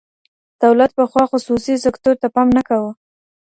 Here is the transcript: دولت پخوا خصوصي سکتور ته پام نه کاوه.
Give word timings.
دولت 0.63 0.91
پخوا 0.99 1.23
خصوصي 1.31 1.73
سکتور 1.85 2.15
ته 2.21 2.27
پام 2.35 2.47
نه 2.57 2.61
کاوه. 2.67 2.91